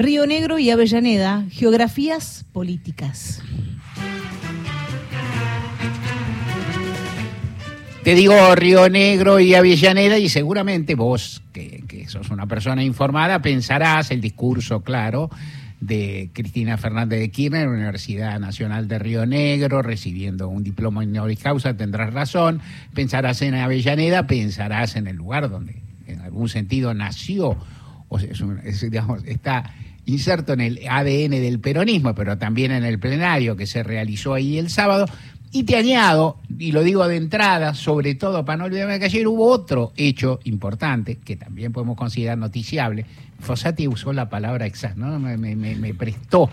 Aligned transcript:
Río 0.00 0.26
Negro 0.26 0.58
y 0.58 0.70
Avellaneda, 0.70 1.44
geografías 1.50 2.46
políticas. 2.54 3.42
Te 8.02 8.14
digo 8.14 8.54
Río 8.54 8.88
Negro 8.88 9.40
y 9.40 9.52
Avellaneda 9.52 10.16
y 10.16 10.30
seguramente 10.30 10.94
vos, 10.94 11.42
que, 11.52 12.06
sos 12.08 12.30
una 12.30 12.46
persona 12.46 12.82
informada, 12.82 13.42
pensarás 13.42 14.10
el 14.10 14.22
discurso, 14.22 14.80
claro, 14.80 15.28
de 15.80 16.30
Cristina 16.32 16.78
Fernández 16.78 17.20
de 17.20 17.30
Kirchner, 17.30 17.68
Universidad 17.68 18.40
Nacional 18.40 18.88
de 18.88 18.98
Río 18.98 19.26
Negro, 19.26 19.82
recibiendo 19.82 20.48
un 20.48 20.62
diploma 20.62 21.02
honoris 21.02 21.40
causa, 21.40 21.76
tendrás 21.76 22.14
razón. 22.14 22.62
Pensarás 22.94 23.42
en 23.42 23.54
Avellaneda, 23.54 24.26
pensarás 24.26 24.96
en 24.96 25.08
el 25.08 25.16
lugar 25.16 25.50
donde 25.50 25.82
en 26.06 26.20
algún 26.22 26.48
sentido 26.48 26.94
nació, 26.94 27.58
o 28.08 28.18
sea, 28.18 28.30
es 28.30 28.40
es, 28.64 28.90
digamos, 28.90 29.22
está 29.26 29.74
inserto 30.12 30.52
en 30.52 30.60
el 30.60 30.80
ADN 30.88 31.30
del 31.30 31.60
peronismo, 31.60 32.14
pero 32.14 32.38
también 32.38 32.72
en 32.72 32.84
el 32.84 32.98
plenario 32.98 33.56
que 33.56 33.66
se 33.66 33.82
realizó 33.82 34.34
ahí 34.34 34.58
el 34.58 34.70
sábado. 34.70 35.06
Y 35.52 35.64
te 35.64 35.76
añado, 35.76 36.38
y 36.60 36.70
lo 36.70 36.84
digo 36.84 37.08
de 37.08 37.16
entrada, 37.16 37.74
sobre 37.74 38.14
todo 38.14 38.44
para 38.44 38.58
no 38.58 38.64
olvidarme 38.66 39.00
que 39.00 39.06
ayer 39.06 39.26
hubo 39.26 39.48
otro 39.48 39.92
hecho 39.96 40.38
importante, 40.44 41.16
que 41.16 41.34
también 41.34 41.72
podemos 41.72 41.96
considerar 41.96 42.38
noticiable. 42.38 43.04
Fossati 43.40 43.88
usó 43.88 44.12
la 44.12 44.28
palabra 44.28 44.66
exacta, 44.66 45.00
¿no? 45.00 45.18
me, 45.18 45.36
me, 45.36 45.56
me, 45.56 45.94
prestó 45.94 46.50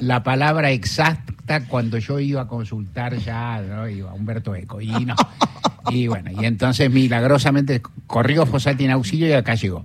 la 0.00 0.24
palabra 0.24 0.72
exacta 0.72 1.66
cuando 1.66 1.98
yo 1.98 2.18
iba 2.18 2.42
a 2.42 2.48
consultar 2.48 3.16
ya 3.18 3.62
¿no? 3.62 3.88
iba 3.88 4.10
a 4.10 4.14
Humberto 4.14 4.54
Eco. 4.56 4.80
Y, 4.80 4.88
no, 4.88 5.14
y 5.90 6.08
bueno, 6.08 6.30
y 6.32 6.44
entonces 6.44 6.90
milagrosamente 6.90 7.82
corrió 8.08 8.46
Fossati 8.46 8.84
en 8.84 8.90
auxilio 8.90 9.28
y 9.28 9.32
acá 9.32 9.54
llegó. 9.54 9.84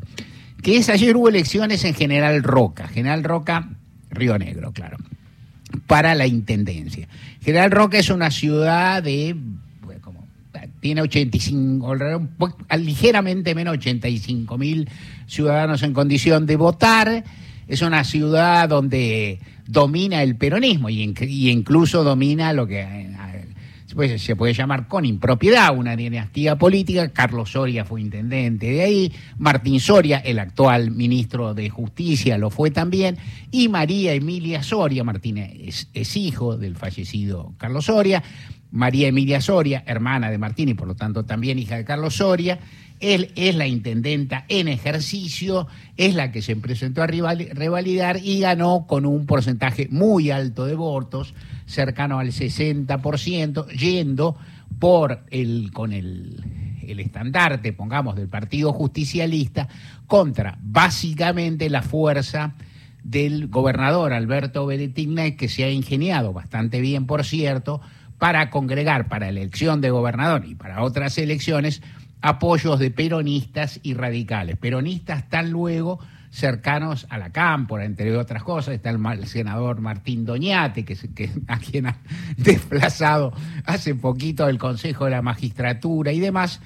Que 0.62 0.78
es 0.78 0.90
ayer 0.90 1.16
hubo 1.16 1.30
elecciones 1.30 1.84
en 1.86 1.94
General 1.94 2.44
Roca. 2.44 2.88
General 2.88 3.24
Roca, 3.24 3.70
Río 4.12 4.38
Negro, 4.38 4.72
claro 4.72 4.98
para 5.88 6.16
la 6.16 6.28
intendencia. 6.28 7.08
General 7.42 7.72
Roca 7.72 8.00
es 8.00 8.10
una 8.10 8.32
ciudad 8.32 9.04
de, 9.04 9.36
pues, 9.82 10.00
como, 10.00 10.28
tiene 10.80 11.02
85, 11.02 11.96
ligeramente 12.78 13.56
menos 13.56 13.74
85 13.74 14.58
mil 14.58 14.90
ciudadanos 15.28 15.84
en 15.84 15.94
condición 15.94 16.46
de 16.46 16.56
votar. 16.56 17.24
Es 17.68 17.82
una 17.82 18.04
ciudad 18.04 18.68
donde 18.68 19.40
domina 19.68 20.24
el 20.24 20.36
peronismo 20.36 20.90
y, 20.90 21.14
y 21.22 21.50
incluso 21.50 22.04
domina 22.04 22.54
lo 22.54 22.66
que 22.66 22.82
pues, 23.94 24.22
se 24.22 24.36
puede 24.36 24.54
llamar 24.54 24.88
con 24.88 25.06
impropiedad 25.06 25.76
una 25.76 25.96
dinastía 25.96 26.58
política. 26.58 27.10
Carlos 27.10 27.52
Soria 27.52 27.86
fue 27.86 28.02
intendente 28.02 28.68
de 28.68 28.82
ahí, 28.82 29.14
Martín 29.38 29.80
Soria, 29.80 30.18
el 30.20 30.40
actual 30.40 30.92
ministro 30.92 31.54
de 31.54 31.70
Justicia, 31.70 32.38
lo 32.38 32.50
fue 32.50 32.72
también, 32.72 33.18
y 33.52 33.70
María 33.70 34.14
Emilia 34.14 34.64
Soria, 34.64 35.04
Martín 35.04 35.38
es, 35.38 35.90
es 35.94 36.18
hijo 36.18 36.58
del 36.58 36.76
fallecido 36.76 37.54
Carlos 37.58 37.86
Soria, 37.86 38.24
María 38.72 39.08
Emilia 39.08 39.42
Soria, 39.42 39.84
hermana 39.86 40.30
de 40.30 40.38
Martín 40.38 40.70
y 40.70 40.74
por 40.74 40.88
lo 40.88 40.96
tanto 40.96 41.26
también 41.26 41.58
hija 41.58 41.78
de 41.78 41.86
Carlos 41.86 42.16
Soria, 42.16 42.60
él 43.00 43.32
es 43.36 43.56
la 43.56 43.68
intendenta 43.68 44.46
en 44.50 44.68
ejercicio, 44.68 45.68
es 45.98 46.16
la 46.16 46.32
que 46.32 46.42
se 46.42 46.56
presentó 46.56 47.02
a 47.02 47.08
revalidar 47.08 48.20
y 48.24 48.42
ganó 48.42 48.86
con 48.88 49.06
un 49.06 49.26
porcentaje 49.26 49.88
muy 49.90 50.32
alto 50.32 50.66
de 50.66 50.76
votos, 50.76 51.34
cercano 51.66 52.20
al 52.20 52.28
60%, 52.32 53.68
yendo 53.70 54.36
por 54.80 55.24
el, 55.30 55.72
con 55.74 55.94
el, 55.94 56.44
estandarte, 56.86 57.74
pongamos, 57.74 58.16
del 58.16 58.28
Partido 58.28 58.74
Justicialista 58.74 59.68
contra 60.08 60.58
básicamente 60.62 61.70
la 61.70 61.82
fuerza 61.82 62.56
del 63.04 63.48
gobernador 63.48 64.14
Alberto 64.14 64.66
Beretigna, 64.66 65.32
que 65.36 65.48
se 65.48 65.64
ha 65.64 65.72
ingeniado 65.72 66.34
bastante 66.34 66.82
bien, 66.82 67.06
por 67.06 67.24
cierto, 67.24 67.80
para 68.18 68.50
congregar 68.50 69.08
para 69.08 69.30
elección 69.30 69.80
de 69.80 69.90
gobernador 69.90 70.46
y 70.46 70.56
para 70.56 70.84
otras 70.84 71.18
elecciones 71.18 71.82
apoyos 72.22 72.80
de 72.80 72.92
peronistas 72.92 73.80
y 73.84 73.94
radicales. 73.94 74.58
Peronistas 74.58 75.30
tan 75.30 75.52
luego 75.52 76.00
cercanos 76.32 77.08
a 77.10 77.18
la 77.18 77.32
cámpora, 77.32 77.86
entre 77.86 78.16
otras 78.16 78.44
cosas. 78.44 78.76
Está 78.76 78.90
el, 78.90 79.26
senador 79.28 79.82
Martín 79.82 80.26
Doñate, 80.26 80.86
que, 80.86 80.96
que, 80.96 81.32
a 81.48 81.60
quien 81.60 81.88
ha 81.88 81.98
desplazado 82.38 83.34
hace 83.66 83.96
poquito 83.96 84.46
del 84.46 84.58
Consejo 84.58 85.06
de 85.06 85.12
la 85.12 85.22
Magistratura 85.22 86.12
y 86.12 86.20
demás. 86.20 86.62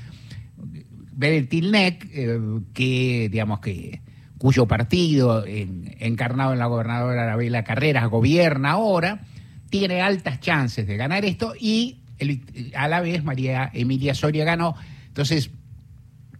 Beretilnec, 1.15 2.09
eh, 2.11 2.39
que 2.73 3.29
digamos 3.31 3.59
que 3.59 4.01
cuyo 4.39 4.65
partido, 4.67 5.45
en, 5.45 5.95
encarnado 5.99 6.53
en 6.53 6.59
la 6.59 6.65
gobernadora 6.65 7.23
Arabela 7.23 7.63
Carreras, 7.63 8.09
gobierna 8.09 8.71
ahora, 8.71 9.21
tiene 9.69 10.01
altas 10.01 10.39
chances 10.41 10.85
de 10.85 10.97
ganar 10.97 11.23
esto 11.23 11.53
y 11.57 11.99
a 12.75 12.87
la 12.87 13.01
vez 13.01 13.23
María 13.23 13.69
Emilia 13.73 14.13
Soria 14.13 14.45
ganó 14.45 14.75
entonces, 15.13 15.51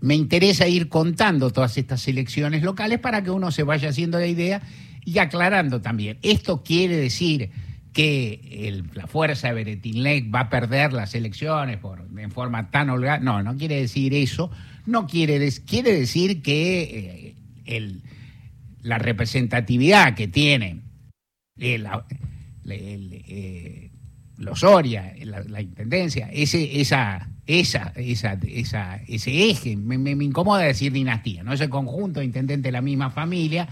me 0.02 0.16
interesa 0.16 0.68
ir 0.68 0.90
contando 0.90 1.52
todas 1.52 1.78
estas 1.78 2.08
elecciones 2.08 2.64
locales 2.64 2.98
para 2.98 3.24
que 3.24 3.30
uno 3.30 3.52
se 3.52 3.62
vaya 3.62 3.90
haciendo 3.90 4.18
la 4.18 4.26
idea 4.26 4.64
y 5.06 5.20
aclarando 5.20 5.80
también. 5.80 6.18
Esto 6.24 6.64
quiere 6.64 6.98
decir 6.98 7.52
que 7.94 8.82
la 8.96 9.06
fuerza 9.06 9.50
de 9.50 9.54
Beretinlec 9.54 10.34
va 10.34 10.40
a 10.40 10.50
perder 10.50 10.92
las 10.92 11.14
elecciones 11.14 11.78
por, 11.78 12.08
en 12.18 12.32
forma 12.32 12.72
tan 12.72 12.90
holgada. 12.90 13.20
No, 13.20 13.44
no 13.44 13.56
quiere 13.58 13.76
decir 13.76 14.16
eso. 14.16 14.50
No 14.88 15.06
quiere, 15.06 15.52
quiere 15.68 15.94
decir 15.94 16.42
que 16.42 17.36
eh, 17.68 17.92
la 18.82 18.98
representatividad 18.98 20.16
que 20.16 20.28
tiene 20.28 20.82
el, 21.60 21.88
eh, 22.66 23.92
los 24.38 24.62
Soria, 24.62 25.14
la, 25.22 25.42
la, 25.44 25.62
intendencia, 25.62 26.28
ese, 26.34 26.82
esa 26.82 27.30
esa, 27.46 27.92
esa, 27.96 28.38
esa, 28.48 28.96
ese 29.08 29.50
eje. 29.50 29.76
Me, 29.76 29.98
me, 29.98 30.12
incomoda 30.24 30.62
decir 30.62 30.92
dinastía, 30.92 31.44
¿no? 31.44 31.54
Ese 31.54 31.70
conjunto 31.70 32.20
de 32.20 32.26
intendentes 32.26 32.64
de 32.64 32.72
la 32.72 32.82
misma 32.82 33.10
familia. 33.10 33.68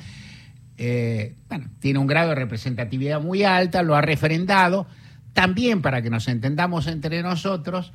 Eh, 0.77 1.35
bueno, 1.47 1.69
tiene 1.79 1.99
un 1.99 2.07
grado 2.07 2.29
de 2.29 2.35
representatividad 2.35 3.21
muy 3.21 3.43
alta, 3.43 3.83
lo 3.83 3.95
ha 3.95 4.01
refrendado. 4.01 4.87
También, 5.33 5.81
para 5.81 6.01
que 6.01 6.09
nos 6.09 6.27
entendamos 6.27 6.87
entre 6.87 7.21
nosotros, 7.21 7.93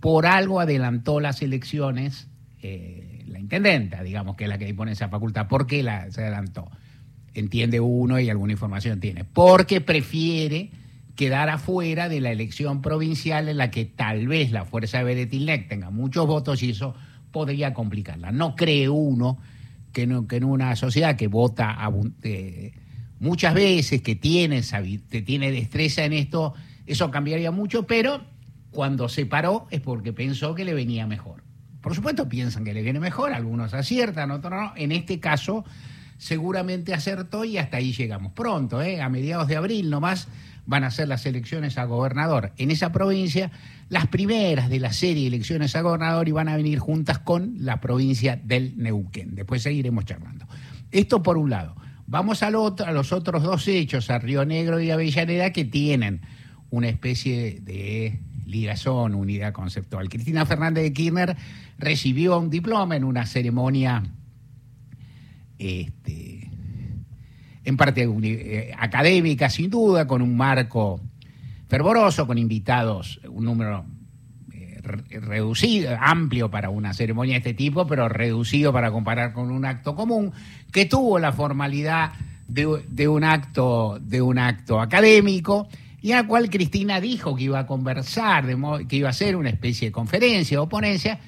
por 0.00 0.26
algo 0.26 0.60
adelantó 0.60 1.20
las 1.20 1.42
elecciones 1.42 2.28
eh, 2.62 3.24
la 3.26 3.38
intendenta, 3.38 4.02
digamos, 4.02 4.36
que 4.36 4.44
es 4.44 4.50
la 4.50 4.58
que 4.58 4.64
dispone 4.64 4.92
esa 4.92 5.08
facultad. 5.08 5.48
¿Por 5.48 5.66
qué 5.66 5.82
la, 5.82 6.10
se 6.10 6.22
adelantó? 6.22 6.70
Entiende 7.34 7.78
uno 7.80 8.18
y 8.18 8.30
alguna 8.30 8.52
información 8.52 9.00
tiene. 9.00 9.24
Porque 9.24 9.80
prefiere 9.80 10.70
quedar 11.18 11.48
afuera 11.48 12.08
de 12.08 12.20
la 12.20 12.30
elección 12.30 12.80
provincial 12.80 13.48
en 13.48 13.56
la 13.56 13.72
que 13.72 13.84
tal 13.84 14.28
vez 14.28 14.52
la 14.52 14.64
fuerza 14.64 14.98
de 14.98 15.04
Beretilnec 15.04 15.68
tenga 15.68 15.90
muchos 15.90 16.28
votos 16.28 16.62
y 16.62 16.70
eso 16.70 16.94
podría 17.32 17.74
complicarla. 17.74 18.30
No 18.30 18.54
cree 18.54 18.88
uno 18.88 19.36
que, 19.92 20.06
no, 20.06 20.28
que 20.28 20.36
en 20.36 20.44
una 20.44 20.76
sociedad 20.76 21.16
que 21.16 21.26
vota 21.26 21.76
eh, 22.22 22.72
muchas 23.18 23.52
veces, 23.52 24.00
que 24.00 24.14
tiene, 24.14 24.62
que 25.10 25.22
tiene 25.22 25.50
destreza 25.50 26.04
en 26.04 26.12
esto, 26.12 26.54
eso 26.86 27.10
cambiaría 27.10 27.50
mucho, 27.50 27.84
pero 27.84 28.22
cuando 28.70 29.08
se 29.08 29.26
paró 29.26 29.66
es 29.72 29.80
porque 29.80 30.12
pensó 30.12 30.54
que 30.54 30.64
le 30.64 30.72
venía 30.72 31.08
mejor. 31.08 31.42
Por 31.80 31.96
supuesto 31.96 32.28
piensan 32.28 32.62
que 32.62 32.72
le 32.72 32.82
viene 32.82 33.00
mejor, 33.00 33.32
algunos 33.32 33.74
aciertan, 33.74 34.30
otros 34.30 34.52
no. 34.52 34.72
En 34.76 34.92
este 34.92 35.18
caso 35.18 35.64
seguramente 36.18 36.92
acertó 36.92 37.44
y 37.44 37.58
hasta 37.58 37.78
ahí 37.78 37.92
llegamos 37.92 38.32
pronto, 38.32 38.82
¿eh? 38.82 39.00
a 39.00 39.08
mediados 39.08 39.48
de 39.48 39.56
abril 39.56 39.88
nomás 39.88 40.28
van 40.66 40.84
a 40.84 40.90
ser 40.90 41.08
las 41.08 41.24
elecciones 41.24 41.78
a 41.78 41.84
gobernador 41.84 42.52
en 42.58 42.70
esa 42.70 42.92
provincia, 42.92 43.50
las 43.88 44.06
primeras 44.08 44.68
de 44.68 44.80
la 44.80 44.92
serie 44.92 45.22
de 45.22 45.28
elecciones 45.28 45.74
a 45.74 45.80
gobernador 45.80 46.28
y 46.28 46.32
van 46.32 46.48
a 46.48 46.56
venir 46.56 46.78
juntas 46.78 47.18
con 47.20 47.54
la 47.60 47.80
provincia 47.80 48.38
del 48.44 48.74
Neuquén. 48.76 49.34
Después 49.34 49.62
seguiremos 49.62 50.04
charlando. 50.04 50.46
Esto 50.90 51.22
por 51.22 51.38
un 51.38 51.48
lado. 51.48 51.74
Vamos 52.06 52.42
al 52.42 52.54
otro, 52.54 52.84
a 52.84 52.92
los 52.92 53.12
otros 53.12 53.42
dos 53.42 53.66
hechos, 53.66 54.10
a 54.10 54.18
Río 54.18 54.44
Negro 54.44 54.78
y 54.78 54.90
Avellaneda, 54.90 55.52
que 55.52 55.64
tienen 55.64 56.20
una 56.68 56.88
especie 56.88 57.60
de 57.60 58.20
ligazón, 58.44 59.14
unidad 59.14 59.52
conceptual. 59.52 60.10
Cristina 60.10 60.44
Fernández 60.44 60.84
de 60.84 60.92
Kirchner 60.92 61.36
recibió 61.78 62.38
un 62.38 62.50
diploma 62.50 62.96
en 62.96 63.04
una 63.04 63.24
ceremonia 63.24 64.02
este, 65.58 66.50
en 67.64 67.76
parte 67.76 68.08
eh, 68.22 68.74
académica, 68.78 69.50
sin 69.50 69.70
duda, 69.70 70.06
con 70.06 70.22
un 70.22 70.36
marco 70.36 71.00
fervoroso, 71.68 72.26
con 72.26 72.38
invitados, 72.38 73.20
un 73.28 73.44
número 73.44 73.84
eh, 74.52 74.80
reducido, 75.20 75.96
amplio 76.00 76.50
para 76.50 76.70
una 76.70 76.94
ceremonia 76.94 77.34
de 77.34 77.38
este 77.38 77.54
tipo, 77.54 77.86
pero 77.86 78.08
reducido 78.08 78.72
para 78.72 78.90
comparar 78.90 79.32
con 79.32 79.50
un 79.50 79.64
acto 79.64 79.94
común, 79.94 80.32
que 80.72 80.86
tuvo 80.86 81.18
la 81.18 81.32
formalidad 81.32 82.12
de, 82.46 82.84
de 82.88 83.08
un 83.08 83.24
acto, 83.24 83.98
de 84.00 84.22
un 84.22 84.38
acto 84.38 84.80
académico, 84.80 85.68
y 86.00 86.12
al 86.12 86.26
cual 86.26 86.48
Cristina 86.48 87.00
dijo 87.00 87.36
que 87.36 87.44
iba 87.44 87.58
a 87.58 87.66
conversar, 87.66 88.46
que 88.86 88.96
iba 88.96 89.08
a 89.08 89.10
hacer 89.10 89.36
una 89.36 89.50
especie 89.50 89.88
de 89.88 89.92
conferencia 89.92 90.62
o 90.62 90.68
ponencia, 90.68 91.20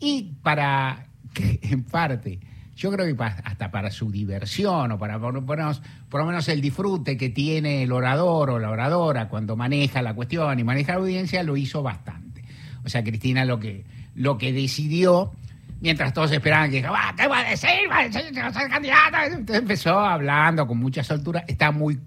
y 0.00 0.32
para 0.42 1.06
que 1.32 1.60
en 1.62 1.84
parte 1.84 2.40
yo 2.76 2.92
creo 2.92 3.06
que 3.06 3.24
hasta 3.24 3.70
para 3.70 3.90
su 3.90 4.10
diversión 4.10 4.92
o 4.92 4.98
para 4.98 5.18
por 5.18 5.32
lo, 5.32 5.40
menos, 5.40 5.80
por 6.10 6.20
lo 6.20 6.26
menos 6.26 6.46
el 6.48 6.60
disfrute 6.60 7.16
que 7.16 7.30
tiene 7.30 7.82
el 7.82 7.90
orador 7.90 8.50
o 8.50 8.58
la 8.58 8.70
oradora 8.70 9.28
cuando 9.28 9.56
maneja 9.56 10.02
la 10.02 10.14
cuestión 10.14 10.58
y 10.58 10.64
maneja 10.64 10.92
la 10.92 10.98
audiencia, 10.98 11.42
lo 11.42 11.56
hizo 11.56 11.82
bastante. 11.82 12.44
O 12.84 12.90
sea, 12.90 13.02
Cristina 13.02 13.46
lo 13.46 13.58
que, 13.58 13.86
lo 14.14 14.36
que 14.36 14.52
decidió, 14.52 15.32
mientras 15.80 16.12
todos 16.12 16.30
esperaban 16.32 16.70
que, 16.70 16.84
ah, 16.86 17.14
¿qué 17.16 17.26
va 17.26 17.40
a 17.40 17.50
decir? 17.50 17.90
¿Va 17.90 18.00
a 18.00 18.08
decir 18.08 18.38
a 18.38 18.52
ser 18.52 18.68
candidata? 18.68 19.24
Entonces 19.24 19.56
empezó 19.56 19.98
hablando 19.98 20.66
con 20.66 20.76
mucha 20.76 21.02
soltura, 21.02 21.44
está 21.48 21.72
muy 21.72 21.98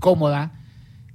cómoda, 0.00 0.54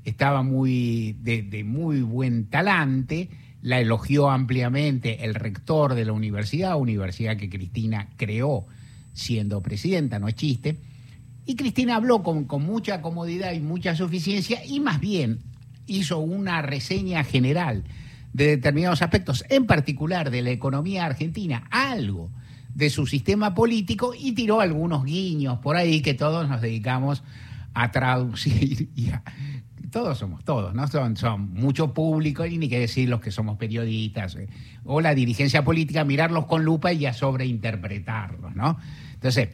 estaba 0.05 0.41
muy 0.41 1.17
de, 1.19 1.41
de 1.41 1.65
muy 1.65 2.01
buen 2.01 2.49
talante 2.49 3.29
la 3.61 3.79
elogió 3.79 4.31
ampliamente 4.31 5.23
el 5.23 5.35
rector 5.35 5.93
de 5.93 6.05
la 6.05 6.13
universidad, 6.13 6.77
universidad 6.77 7.37
que 7.37 7.47
Cristina 7.47 8.09
creó 8.17 8.65
siendo 9.13 9.61
presidenta, 9.61 10.19
no 10.19 10.27
es 10.27 10.35
chiste. 10.35 10.77
Y 11.45 11.55
Cristina 11.55 11.95
habló 11.95 12.23
con, 12.23 12.45
con, 12.45 12.63
mucha 12.63 13.01
comodidad 13.01 13.53
y 13.53 13.59
mucha 13.59 13.95
suficiencia 13.95 14.63
y 14.65 14.79
más 14.79 14.99
bien 14.99 15.39
hizo 15.87 16.19
una 16.19 16.61
reseña 16.61 17.23
general 17.23 17.83
de 18.33 18.47
determinados 18.47 19.01
aspectos, 19.01 19.43
en 19.49 19.65
particular 19.65 20.31
de 20.31 20.41
la 20.41 20.51
economía 20.51 21.05
argentina, 21.05 21.67
algo 21.71 22.29
de 22.73 22.89
su 22.89 23.05
sistema 23.05 23.53
político 23.53 24.13
y 24.17 24.31
tiró 24.33 24.61
algunos 24.61 25.03
guiños 25.03 25.59
por 25.59 25.75
ahí 25.75 26.01
que 26.01 26.13
todos 26.13 26.47
nos 26.47 26.61
dedicamos 26.61 27.23
a 27.73 27.91
traducir 27.91 28.89
y 28.95 29.09
a, 29.09 29.23
todos 29.91 30.17
somos 30.17 30.43
todos, 30.43 30.73
¿no? 30.73 30.87
Son, 30.87 31.15
son 31.17 31.53
mucho 31.53 31.93
público 31.93 32.45
y 32.45 32.57
ni 32.57 32.69
que 32.69 32.79
decir 32.79 33.09
los 33.09 33.21
que 33.21 33.29
somos 33.29 33.57
periodistas 33.57 34.35
eh, 34.35 34.47
o 34.85 35.01
la 35.01 35.13
dirigencia 35.13 35.63
política, 35.63 36.03
mirarlos 36.03 36.45
con 36.45 36.63
lupa 36.63 36.93
y 36.93 37.05
a 37.05 37.13
sobreinterpretarlos, 37.13 38.55
¿no? 38.55 38.77
Entonces, 39.13 39.49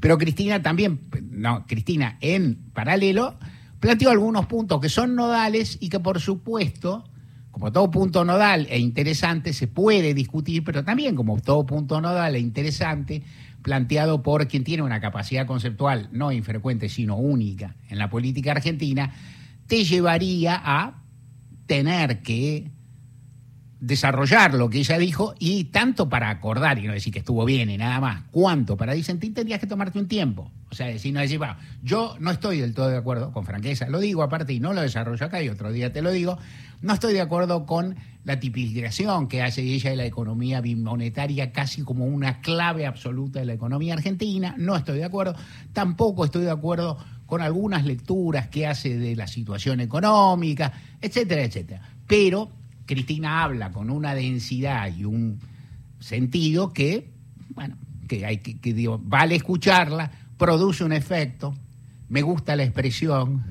pero 0.00 0.18
Cristina 0.18 0.62
también, 0.62 1.00
no, 1.30 1.66
Cristina 1.66 2.18
en 2.20 2.56
paralelo 2.72 3.38
planteó 3.80 4.10
algunos 4.10 4.46
puntos 4.46 4.80
que 4.80 4.88
son 4.88 5.14
nodales 5.14 5.78
y 5.80 5.88
que 5.88 6.00
por 6.00 6.20
supuesto, 6.20 7.04
como 7.50 7.72
todo 7.72 7.90
punto 7.90 8.24
nodal 8.24 8.66
e 8.70 8.78
interesante, 8.78 9.52
se 9.52 9.66
puede 9.66 10.14
discutir, 10.14 10.64
pero 10.64 10.84
también 10.84 11.16
como 11.16 11.40
todo 11.40 11.64
punto 11.64 12.00
nodal 12.00 12.34
e 12.34 12.40
interesante, 12.40 13.22
planteado 13.62 14.22
por 14.22 14.48
quien 14.48 14.64
tiene 14.64 14.82
una 14.82 15.00
capacidad 15.00 15.46
conceptual 15.46 16.08
no 16.12 16.32
infrecuente, 16.32 16.88
sino 16.88 17.16
única 17.16 17.76
en 17.88 17.98
la 17.98 18.08
política 18.08 18.52
argentina, 18.52 19.12
te 19.70 19.84
llevaría 19.84 20.60
a 20.62 21.04
tener 21.66 22.22
que 22.22 22.72
desarrollar 23.78 24.54
lo 24.54 24.68
que 24.68 24.78
ella 24.78 24.98
dijo 24.98 25.36
y 25.38 25.64
tanto 25.66 26.08
para 26.08 26.28
acordar 26.28 26.80
y 26.80 26.88
no 26.88 26.92
decir 26.92 27.12
que 27.12 27.20
estuvo 27.20 27.44
bien 27.44 27.70
y 27.70 27.78
nada 27.78 28.00
más, 28.00 28.24
cuanto 28.32 28.76
para 28.76 28.94
disentir 28.94 29.32
tendrías 29.32 29.60
que 29.60 29.68
tomarte 29.68 30.00
un 30.00 30.08
tiempo. 30.08 30.50
O 30.72 30.74
sea, 30.74 30.88
decir, 30.88 31.14
no 31.14 31.20
decir, 31.20 31.38
bueno, 31.38 31.56
yo 31.84 32.16
no 32.18 32.32
estoy 32.32 32.60
del 32.60 32.74
todo 32.74 32.88
de 32.88 32.96
acuerdo, 32.96 33.32
con 33.32 33.44
franqueza, 33.44 33.88
lo 33.88 34.00
digo 34.00 34.24
aparte 34.24 34.52
y 34.52 34.58
no 34.58 34.72
lo 34.72 34.82
desarrollo 34.82 35.24
acá 35.24 35.40
y 35.40 35.48
otro 35.48 35.70
día 35.70 35.92
te 35.92 36.02
lo 36.02 36.10
digo, 36.10 36.36
no 36.80 36.92
estoy 36.92 37.12
de 37.12 37.20
acuerdo 37.20 37.64
con 37.64 37.94
la 38.24 38.40
tipificación 38.40 39.28
que 39.28 39.40
hace 39.40 39.62
ella 39.62 39.90
de 39.90 39.96
la 39.96 40.04
economía 40.04 40.60
bimonetaria 40.60 41.52
casi 41.52 41.82
como 41.82 42.06
una 42.06 42.40
clave 42.40 42.86
absoluta 42.86 43.38
de 43.38 43.46
la 43.46 43.52
economía 43.52 43.94
argentina, 43.94 44.56
no 44.58 44.74
estoy 44.74 44.98
de 44.98 45.04
acuerdo, 45.04 45.36
tampoco 45.72 46.24
estoy 46.24 46.42
de 46.42 46.50
acuerdo 46.50 46.98
con 47.30 47.40
algunas 47.40 47.86
lecturas 47.86 48.48
que 48.48 48.66
hace 48.66 48.98
de 48.98 49.14
la 49.14 49.28
situación 49.28 49.80
económica, 49.80 50.72
etcétera, 51.00 51.44
etcétera. 51.44 51.80
Pero 52.08 52.50
Cristina 52.84 53.44
habla 53.44 53.70
con 53.70 53.88
una 53.88 54.16
densidad 54.16 54.92
y 54.92 55.04
un 55.04 55.38
sentido 56.00 56.72
que, 56.72 57.08
bueno, 57.50 57.76
que 58.08 58.26
hay 58.26 58.38
que, 58.38 58.74
digo, 58.74 59.00
vale 59.00 59.36
escucharla, 59.36 60.10
produce 60.36 60.82
un 60.82 60.92
efecto, 60.92 61.54
me 62.08 62.22
gusta 62.22 62.56
la 62.56 62.64
expresión, 62.64 63.44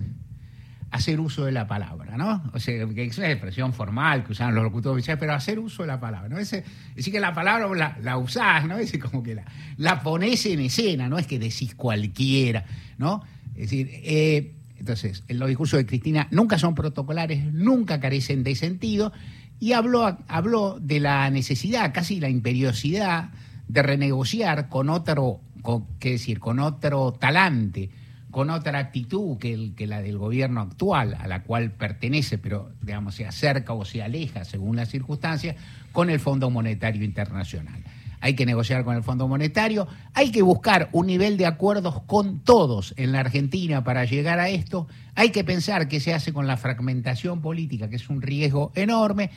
hacer 0.92 1.22
uso 1.22 1.46
de 1.46 1.54
la 1.54 1.68
palabra, 1.68 2.18
¿no? 2.18 2.44
O 2.52 2.60
sea, 2.60 2.86
que 2.88 3.06
es 3.06 3.18
una 3.18 3.32
expresión 3.32 3.72
formal 3.72 4.26
que 4.26 4.34
usan 4.34 4.54
los 4.54 4.64
locutores, 4.64 5.06
pero 5.18 5.34
hacer 5.34 5.58
uso 5.58 5.84
de 5.84 5.88
la 5.88 6.02
palabra, 6.02 6.28
¿no? 6.28 6.38
Es 6.38 6.52
decir, 6.52 7.14
que 7.14 7.20
la 7.22 7.34
palabra 7.34 7.74
la, 7.74 7.98
la 8.02 8.18
usás, 8.18 8.66
¿no? 8.66 8.78
Es 8.78 8.98
como 8.98 9.24
que 9.24 9.36
la, 9.36 9.46
la 9.78 10.02
pones 10.02 10.46
en 10.48 10.60
escena, 10.60 11.08
no 11.08 11.18
es 11.18 11.28
que 11.28 11.40
decís 11.40 11.76
cualquiera, 11.76 12.66
¿no? 12.98 13.24
Es 13.60 13.72
decir, 13.72 13.90
eh, 13.92 14.54
entonces, 14.78 15.26
los 15.28 15.50
discursos 15.50 15.78
de 15.80 15.86
Cristina 15.86 16.30
nunca 16.32 16.58
son 16.58 16.76
protocolares, 16.76 17.44
nunca 17.52 18.00
carecen 18.00 18.42
de 18.42 18.56
sentido, 18.56 19.12
y 19.60 19.74
habló, 19.74 20.18
habló 20.30 20.80
de 20.80 21.02
la 21.02 21.30
necesidad, 21.30 21.94
casi 21.94 22.22
la 22.22 22.30
imperiosidad, 22.30 23.32
de 23.68 23.84
renegociar 23.84 24.70
con 24.70 24.90
otro, 24.90 25.42
con, 25.62 25.86
¿qué 26.00 26.12
decir?, 26.12 26.40
con 26.40 26.60
otro 26.60 27.12
talante, 27.12 27.90
con 28.32 28.50
otra 28.50 28.80
actitud 28.80 29.38
que, 29.38 29.54
el, 29.54 29.76
que 29.76 29.88
la 29.88 30.02
del 30.02 30.18
gobierno 30.18 30.62
actual, 30.62 31.18
a 31.20 31.28
la 31.28 31.44
cual 31.44 31.72
pertenece, 31.72 32.38
pero 32.38 32.72
digamos 32.82 33.16
se 33.16 33.26
acerca 33.26 33.74
o 33.74 33.84
se 33.84 34.02
aleja 34.02 34.46
según 34.46 34.78
las 34.78 34.88
circunstancias, 34.88 35.58
con 35.92 36.10
el 36.10 36.22
Fondo 36.22 36.50
Monetario 36.50 37.04
Internacional 37.04 37.84
hay 38.22 38.36
que 38.36 38.46
negociar 38.46 38.84
con 38.84 38.96
el 38.96 39.04
Fondo 39.04 39.28
Monetario, 39.28 39.88
hay 40.14 40.32
que 40.32 40.42
buscar 40.42 40.90
un 40.92 41.08
nivel 41.08 41.38
de 41.38 41.46
acuerdos 41.46 42.02
con 42.04 42.40
todos 42.44 42.94
en 42.98 43.12
la 43.12 43.22
Argentina 43.22 43.84
para 43.84 44.06
llegar 44.06 44.40
a 44.40 44.50
esto, 44.50 44.88
hay 45.16 45.30
que 45.30 45.44
pensar 45.44 45.88
qué 45.88 46.00
se 46.00 46.14
hace 46.14 46.34
con 46.34 46.48
la 46.48 46.58
fragmentación 46.58 47.42
política, 47.42 47.90
que 47.90 47.96
es 47.96 48.10
un 48.10 48.22
riesgo 48.22 48.72
enorme. 48.76 49.32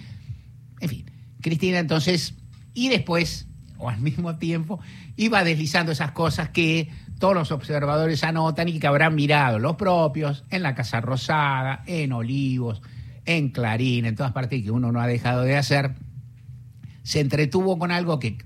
En 0.81 0.89
fin, 0.89 1.11
Cristina 1.41 1.79
entonces, 1.79 2.35
y 2.75 2.89
después, 2.89 3.49
o 3.79 3.89
al 3.89 4.01
mismo 4.01 4.37
tiempo, 4.37 4.81
iba 5.17 5.45
deslizando 5.45 5.93
esas 5.93 6.13
cosas 6.13 6.51
que 6.51 6.89
todos 7.19 7.35
los 7.35 7.53
observadores 7.53 8.25
anotan 8.25 8.69
y 8.69 8.81
que 8.81 8.87
habrán 8.89 9.15
mirado 9.15 9.59
los 9.59 9.77
propios 9.77 10.45
en 10.51 10.63
la 10.63 10.75
Casa 10.75 11.01
Rosada, 11.01 11.85
en 11.87 12.13
Olivos, 12.13 12.83
en 13.25 13.51
Clarín, 13.51 14.07
en 14.07 14.17
todas 14.17 14.33
partes 14.33 14.63
que 14.63 14.71
uno 14.71 14.91
no 14.91 15.01
ha 15.01 15.07
dejado 15.07 15.43
de 15.43 15.57
hacer. 15.57 15.95
Se 17.05 17.21
entretuvo 17.21 17.79
con 17.79 17.93
algo 17.93 18.19
que 18.19 18.39